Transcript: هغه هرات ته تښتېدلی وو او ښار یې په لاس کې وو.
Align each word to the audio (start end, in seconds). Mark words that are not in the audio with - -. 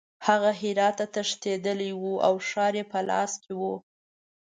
هغه 0.27 0.51
هرات 0.61 0.95
ته 0.99 1.05
تښتېدلی 1.15 1.91
وو 1.95 2.13
او 2.27 2.33
ښار 2.47 2.73
یې 2.79 2.85
په 2.91 2.99
لاس 3.09 3.31
کې 3.43 3.53
وو. 3.59 3.75